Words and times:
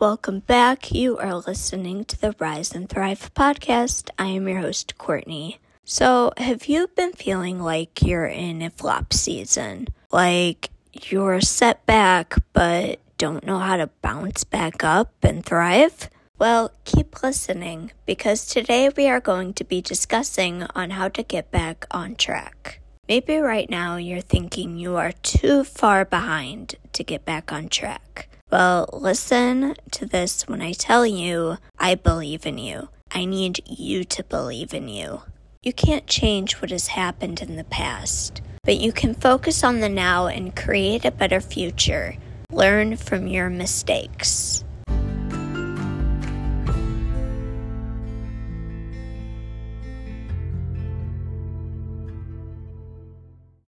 welcome 0.00 0.38
back. 0.40 0.92
You 0.92 1.18
are 1.18 1.34
listening 1.34 2.04
to 2.04 2.20
the 2.20 2.34
Rise 2.38 2.72
and 2.72 2.88
Thrive 2.88 3.34
podcast. 3.34 4.10
I 4.16 4.26
am 4.26 4.46
your 4.46 4.60
host, 4.60 4.96
Courtney. 4.96 5.58
So, 5.84 6.32
have 6.36 6.66
you 6.66 6.86
been 6.88 7.12
feeling 7.12 7.60
like 7.60 8.02
you're 8.02 8.26
in 8.26 8.62
a 8.62 8.70
flop 8.70 9.12
season? 9.12 9.88
Like 10.12 10.70
you're 10.92 11.40
set 11.40 11.84
back, 11.84 12.36
but 12.52 13.00
don't 13.16 13.44
know 13.44 13.58
how 13.58 13.76
to 13.76 13.90
bounce 14.00 14.44
back 14.44 14.84
up 14.84 15.12
and 15.22 15.44
thrive? 15.44 16.08
Well, 16.38 16.70
keep 16.84 17.22
listening 17.24 17.90
because 18.06 18.46
today 18.46 18.90
we 18.96 19.08
are 19.08 19.20
going 19.20 19.54
to 19.54 19.64
be 19.64 19.80
discussing 19.80 20.64
on 20.76 20.90
how 20.90 21.08
to 21.08 21.22
get 21.24 21.50
back 21.50 21.86
on 21.90 22.14
track. 22.14 22.80
Maybe 23.08 23.38
right 23.38 23.68
now 23.68 23.96
you're 23.96 24.20
thinking 24.20 24.76
you 24.76 24.96
are 24.96 25.12
too 25.12 25.64
far 25.64 26.04
behind 26.04 26.76
to 26.92 27.02
get 27.02 27.24
back 27.24 27.52
on 27.52 27.68
track. 27.68 28.27
Well, 28.50 28.88
listen 28.94 29.74
to 29.90 30.06
this 30.06 30.48
when 30.48 30.62
I 30.62 30.72
tell 30.72 31.04
you 31.04 31.58
I 31.78 31.94
believe 31.94 32.46
in 32.46 32.56
you. 32.56 32.88
I 33.10 33.26
need 33.26 33.60
you 33.66 34.04
to 34.04 34.24
believe 34.24 34.72
in 34.72 34.88
you. 34.88 35.22
You 35.62 35.74
can't 35.74 36.06
change 36.06 36.54
what 36.54 36.70
has 36.70 36.88
happened 36.88 37.42
in 37.42 37.56
the 37.56 37.64
past, 37.64 38.40
but 38.64 38.78
you 38.78 38.90
can 38.92 39.14
focus 39.14 39.62
on 39.62 39.80
the 39.80 39.88
now 39.88 40.28
and 40.28 40.56
create 40.56 41.04
a 41.04 41.10
better 41.10 41.40
future. 41.40 42.16
Learn 42.50 42.96
from 42.96 43.26
your 43.26 43.50
mistakes. 43.50 44.64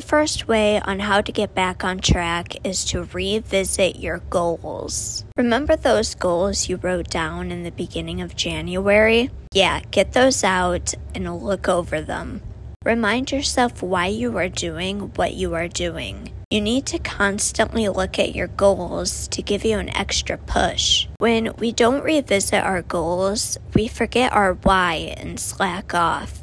The 0.00 0.06
first 0.06 0.48
way 0.48 0.80
on 0.80 0.98
how 0.98 1.20
to 1.20 1.30
get 1.30 1.54
back 1.54 1.84
on 1.84 1.98
track 1.98 2.56
is 2.66 2.86
to 2.86 3.04
revisit 3.12 3.96
your 3.96 4.20
goals. 4.30 5.26
Remember 5.36 5.76
those 5.76 6.14
goals 6.14 6.70
you 6.70 6.76
wrote 6.78 7.10
down 7.10 7.52
in 7.52 7.64
the 7.64 7.70
beginning 7.70 8.22
of 8.22 8.34
January? 8.34 9.28
Yeah, 9.52 9.80
get 9.90 10.14
those 10.14 10.42
out 10.42 10.94
and 11.14 11.42
look 11.44 11.68
over 11.68 12.00
them. 12.00 12.40
Remind 12.82 13.30
yourself 13.30 13.82
why 13.82 14.06
you 14.06 14.38
are 14.38 14.48
doing 14.48 15.12
what 15.16 15.34
you 15.34 15.52
are 15.52 15.68
doing. 15.68 16.32
You 16.48 16.62
need 16.62 16.86
to 16.86 16.98
constantly 16.98 17.86
look 17.90 18.18
at 18.18 18.34
your 18.34 18.48
goals 18.48 19.28
to 19.28 19.42
give 19.42 19.66
you 19.66 19.78
an 19.78 19.94
extra 19.94 20.38
push. 20.38 21.08
When 21.18 21.52
we 21.58 21.72
don't 21.72 22.02
revisit 22.02 22.64
our 22.64 22.80
goals, 22.80 23.58
we 23.74 23.86
forget 23.86 24.32
our 24.32 24.54
why 24.54 25.14
and 25.18 25.38
slack 25.38 25.92
off. 25.92 26.39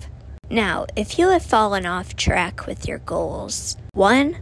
Now, 0.50 0.86
if 0.95 1.20
you 1.20 1.30
have 1.30 1.44
fallen 1.44 1.86
off 1.86 2.16
track 2.16 2.66
with 2.66 2.88
your 2.88 3.00
goals, 3.00 3.76
one, 3.94 4.38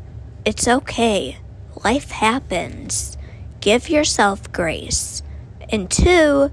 it's 0.45 0.67
okay. 0.67 1.39
Life 1.84 2.12
happens. 2.12 3.17
Give 3.59 3.89
yourself 3.89 4.52
grace. 4.52 5.23
And 5.70 5.89
two, 5.89 6.52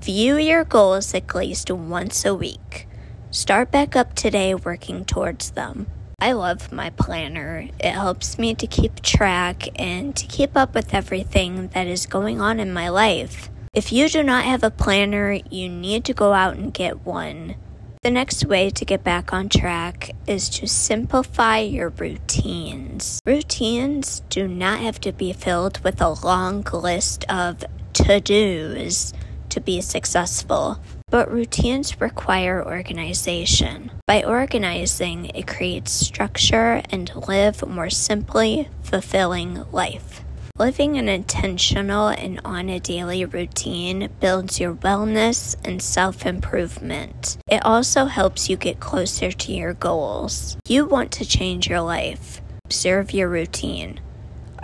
view 0.00 0.36
your 0.36 0.64
goals 0.64 1.12
at 1.12 1.34
least 1.34 1.70
once 1.70 2.24
a 2.24 2.34
week. 2.34 2.88
Start 3.30 3.70
back 3.70 3.94
up 3.94 4.14
today 4.14 4.54
working 4.54 5.04
towards 5.04 5.50
them. 5.50 5.86
I 6.18 6.32
love 6.32 6.72
my 6.72 6.88
planner. 6.88 7.68
It 7.78 7.90
helps 7.90 8.38
me 8.38 8.54
to 8.54 8.66
keep 8.66 9.02
track 9.02 9.68
and 9.78 10.16
to 10.16 10.26
keep 10.26 10.56
up 10.56 10.74
with 10.74 10.94
everything 10.94 11.68
that 11.68 11.86
is 11.86 12.06
going 12.06 12.40
on 12.40 12.58
in 12.58 12.72
my 12.72 12.88
life. 12.88 13.50
If 13.74 13.92
you 13.92 14.08
do 14.08 14.22
not 14.22 14.44
have 14.44 14.62
a 14.62 14.70
planner, 14.70 15.40
you 15.50 15.68
need 15.68 16.04
to 16.06 16.14
go 16.14 16.32
out 16.32 16.56
and 16.56 16.72
get 16.72 17.04
one. 17.04 17.56
The 18.04 18.10
next 18.10 18.44
way 18.44 18.68
to 18.68 18.84
get 18.84 19.02
back 19.02 19.32
on 19.32 19.48
track 19.48 20.10
is 20.26 20.50
to 20.50 20.66
simplify 20.66 21.60
your 21.60 21.88
routines. 21.88 23.18
Routines 23.24 24.20
do 24.28 24.46
not 24.46 24.80
have 24.80 25.00
to 25.00 25.12
be 25.12 25.32
filled 25.32 25.82
with 25.82 26.02
a 26.02 26.10
long 26.10 26.60
list 26.70 27.24
of 27.30 27.64
to 27.94 28.20
dos 28.20 29.14
to 29.48 29.58
be 29.58 29.80
successful, 29.80 30.80
but 31.08 31.32
routines 31.32 31.98
require 31.98 32.62
organization. 32.62 33.90
By 34.06 34.22
organizing, 34.22 35.30
it 35.34 35.46
creates 35.46 35.90
structure 35.90 36.82
and 36.90 37.10
live 37.26 37.66
more 37.66 37.88
simply, 37.88 38.68
fulfilling 38.82 39.64
life. 39.72 40.23
Living 40.60 40.96
an 40.96 41.08
intentional 41.08 42.06
and 42.06 42.40
on 42.44 42.68
a 42.68 42.78
daily 42.78 43.24
routine 43.24 44.08
builds 44.20 44.60
your 44.60 44.72
wellness 44.72 45.56
and 45.64 45.82
self 45.82 46.24
improvement. 46.24 47.36
It 47.50 47.64
also 47.64 48.04
helps 48.04 48.48
you 48.48 48.56
get 48.56 48.78
closer 48.78 49.32
to 49.32 49.52
your 49.52 49.74
goals. 49.74 50.56
You 50.68 50.84
want 50.84 51.10
to 51.10 51.24
change 51.24 51.68
your 51.68 51.80
life. 51.80 52.40
Observe 52.66 53.12
your 53.12 53.28
routine. 53.28 53.98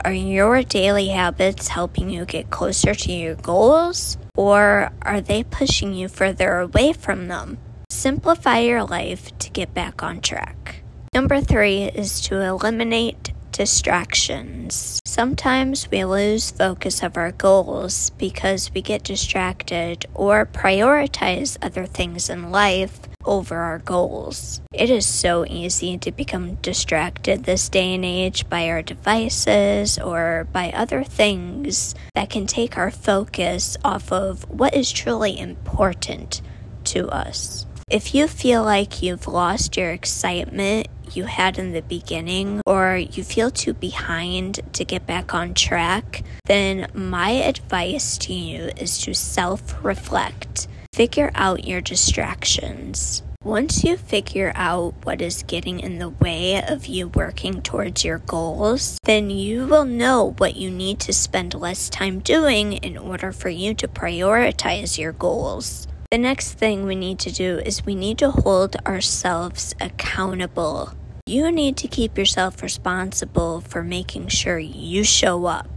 Are 0.05 0.13
your 0.13 0.63
daily 0.63 1.09
habits 1.09 1.67
helping 1.67 2.09
you 2.09 2.25
get 2.25 2.51
closer 2.51 2.95
to 2.95 3.13
your 3.13 3.35
goals, 3.35 4.17
or 4.37 4.93
are 5.03 5.21
they 5.21 5.43
pushing 5.43 5.93
you 5.93 6.07
further 6.07 6.61
away 6.61 6.93
from 6.93 7.27
them? 7.27 7.59
Simplify 7.91 8.61
your 8.61 8.85
life 8.85 9.37
to 9.39 9.51
get 9.51 9.75
back 9.75 10.05
on 10.05 10.21
track. 10.21 10.85
Number 11.13 11.41
three 11.41 11.83
is 11.83 12.21
to 12.29 12.41
eliminate 12.41 13.30
distractions. 13.61 14.99
Sometimes 15.05 15.91
we 15.91 16.03
lose 16.03 16.51
focus 16.51 17.03
of 17.03 17.19
our 17.19 17.31
goals 17.31 18.09
because 18.17 18.73
we 18.73 18.81
get 18.81 19.05
distracted 19.05 20.07
or 20.15 20.47
prioritize 20.47 21.59
other 21.61 21.85
things 21.85 22.31
in 22.31 22.51
life 22.51 23.01
over 23.27 23.57
our 23.57 23.79
goals. 23.81 24.63
It 24.73 24.89
is 24.89 25.05
so 25.05 25.45
easy 25.45 25.99
to 25.99 26.11
become 26.11 26.55
distracted 26.63 27.45
this 27.45 27.69
day 27.69 27.95
and 27.95 28.03
age 28.03 28.49
by 28.49 28.67
our 28.71 28.81
devices 28.81 29.99
or 29.99 30.49
by 30.51 30.71
other 30.71 31.05
things 31.05 31.95
that 32.15 32.31
can 32.31 32.47
take 32.47 32.79
our 32.79 32.91
focus 32.91 33.77
off 33.85 34.11
of 34.11 34.49
what 34.49 34.75
is 34.75 34.91
truly 34.91 35.39
important 35.39 36.41
to 36.85 37.11
us. 37.11 37.67
If 37.91 38.15
you 38.15 38.27
feel 38.27 38.63
like 38.63 39.03
you've 39.03 39.27
lost 39.27 39.77
your 39.77 39.91
excitement 39.91 40.87
you 41.17 41.25
had 41.25 41.59
in 41.59 41.73
the 41.73 41.83
beginning, 41.83 42.61
or 42.67 42.97
you 42.97 43.25
feel 43.25 43.51
too 43.51 43.75
behind 43.75 44.61
to 44.73 44.85
get 44.85 45.07
back 45.07 45.35
on 45.35 45.55
track, 45.55 46.23
then 46.47 46.87
my 46.95 47.31
advice 47.31 48.19
to 48.19 48.33
you 48.33 48.71
is 48.77 48.99
to 48.99 49.15
self 49.15 49.85
reflect. 49.85 50.69
Figure 50.93 51.31
out 51.35 51.65
your 51.65 51.81
distractions. 51.81 53.23
Once 53.43 53.85
you 53.85 53.97
figure 53.97 54.53
out 54.55 54.93
what 55.05 55.23
is 55.23 55.45
getting 55.45 55.81
in 55.81 55.99
the 55.99 56.11
way 56.11 56.63
of 56.63 56.87
you 56.87 57.09
working 57.09 57.63
towards 57.63 58.05
your 58.05 58.19
goals, 58.19 58.99
then 59.05 59.31
you 59.31 59.67
will 59.67 59.87
know 59.87 60.35
what 60.37 60.57
you 60.57 60.71
need 60.71 61.01
to 61.01 61.11
spend 61.11 61.55
less 61.55 61.89
time 61.89 62.19
doing 62.19 62.75
in 62.75 62.99
order 62.99 63.33
for 63.33 63.49
you 63.49 63.73
to 63.73 63.89
prioritize 63.89 64.99
your 64.99 65.13
goals. 65.13 65.89
The 66.11 66.19
next 66.19 66.55
thing 66.55 66.87
we 66.87 66.97
need 66.97 67.21
to 67.21 67.31
do 67.31 67.61
is 67.65 67.87
we 67.87 67.95
need 67.95 68.19
to 68.19 68.33
hold 68.33 68.75
ourselves 68.85 69.77
accountable. 69.81 70.93
You 71.25 71.53
need 71.53 71.77
to 71.77 71.87
keep 71.87 72.19
yourself 72.19 72.65
responsible 72.65 73.61
for 73.61 73.85
making 73.85 74.27
sure 74.27 74.59
you 74.59 75.05
show 75.05 75.47
up. 75.47 75.71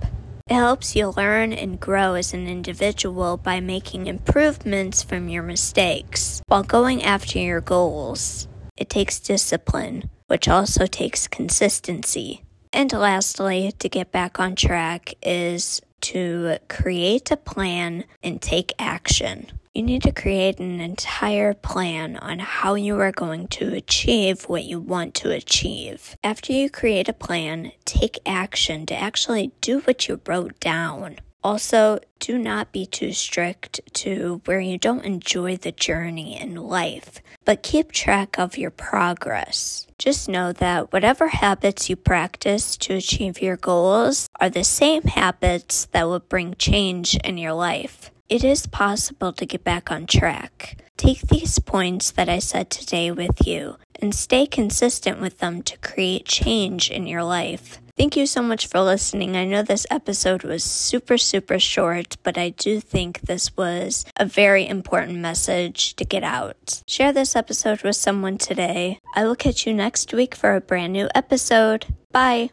It 0.49 0.55
helps 0.55 0.95
you 0.95 1.09
learn 1.09 1.53
and 1.53 1.79
grow 1.79 2.15
as 2.15 2.33
an 2.33 2.47
individual 2.47 3.37
by 3.37 3.59
making 3.59 4.07
improvements 4.07 5.03
from 5.03 5.29
your 5.29 5.43
mistakes 5.43 6.41
while 6.47 6.63
going 6.63 7.03
after 7.03 7.37
your 7.37 7.61
goals. 7.61 8.47
It 8.75 8.89
takes 8.89 9.19
discipline, 9.19 10.09
which 10.25 10.47
also 10.47 10.87
takes 10.87 11.27
consistency. 11.27 12.41
And 12.73 12.91
lastly, 12.91 13.71
to 13.77 13.87
get 13.87 14.11
back 14.11 14.39
on 14.39 14.55
track 14.55 15.13
is 15.21 15.79
to 16.01 16.57
create 16.69 17.29
a 17.29 17.37
plan 17.37 18.05
and 18.23 18.41
take 18.41 18.73
action. 18.79 19.51
You 19.73 19.81
need 19.81 20.03
to 20.03 20.11
create 20.11 20.59
an 20.59 20.79
entire 20.79 21.55
plan 21.55 22.17
on 22.17 22.37
how 22.37 22.75
you 22.75 22.99
are 22.99 23.11
going 23.11 23.47
to 23.47 23.73
achieve 23.73 24.43
what 24.43 24.65
you 24.65 24.79
want 24.79 25.15
to 25.15 25.31
achieve. 25.31 26.15
After 26.23 26.53
you 26.53 26.69
create 26.69 27.09
a 27.09 27.13
plan, 27.13 27.71
take 27.83 28.19
action 28.23 28.85
to 28.85 28.95
actually 28.95 29.51
do 29.61 29.79
what 29.79 30.07
you 30.07 30.21
wrote 30.27 30.59
down. 30.59 31.17
Also, 31.43 31.97
do 32.19 32.37
not 32.37 32.71
be 32.71 32.85
too 32.85 33.13
strict 33.13 33.81
to 33.93 34.43
where 34.45 34.59
you 34.59 34.77
don't 34.77 35.05
enjoy 35.05 35.57
the 35.57 35.71
journey 35.71 36.39
in 36.39 36.55
life, 36.55 37.19
but 37.43 37.63
keep 37.63 37.91
track 37.91 38.37
of 38.37 38.59
your 38.59 38.69
progress. 38.69 39.87
Just 39.97 40.29
know 40.29 40.51
that 40.53 40.93
whatever 40.93 41.29
habits 41.29 41.89
you 41.89 41.95
practice 41.95 42.77
to 42.77 42.93
achieve 42.93 43.41
your 43.41 43.57
goals 43.57 44.29
are 44.39 44.51
the 44.51 44.63
same 44.63 45.01
habits 45.01 45.85
that 45.93 46.03
will 46.03 46.19
bring 46.19 46.53
change 46.59 47.15
in 47.23 47.39
your 47.39 47.53
life. 47.53 48.11
It 48.33 48.43
is 48.43 48.65
possible 48.65 49.31
to 49.31 49.45
get 49.45 49.63
back 49.63 49.91
on 49.91 50.07
track. 50.07 50.79
Take 50.97 51.21
these 51.21 51.59
points 51.59 52.09
that 52.09 52.29
I 52.29 52.39
said 52.39 52.71
today 52.71 53.11
with 53.11 53.45
you 53.45 53.75
and 54.01 54.15
stay 54.15 54.47
consistent 54.47 55.21
with 55.21 55.37
them 55.37 55.61
to 55.61 55.77
create 55.77 56.25
change 56.25 56.89
in 56.89 57.05
your 57.05 57.23
life. 57.23 57.79
Thank 57.95 58.17
you 58.17 58.25
so 58.25 58.41
much 58.41 58.65
for 58.65 58.79
listening. 58.79 59.37
I 59.37 59.45
know 59.45 59.61
this 59.61 59.85
episode 59.91 60.41
was 60.41 60.63
super, 60.63 61.15
super 61.19 61.59
short, 61.59 62.17
but 62.23 62.35
I 62.35 62.49
do 62.49 62.79
think 62.79 63.21
this 63.21 63.55
was 63.55 64.03
a 64.17 64.25
very 64.25 64.67
important 64.67 65.19
message 65.19 65.95
to 65.97 66.03
get 66.03 66.23
out. 66.23 66.81
Share 66.87 67.13
this 67.13 67.35
episode 67.35 67.83
with 67.83 67.97
someone 67.97 68.39
today. 68.39 68.97
I 69.15 69.25
will 69.25 69.35
catch 69.35 69.67
you 69.67 69.75
next 69.75 70.11
week 70.11 70.33
for 70.33 70.55
a 70.55 70.59
brand 70.59 70.93
new 70.93 71.07
episode. 71.13 71.85
Bye. 72.11 72.49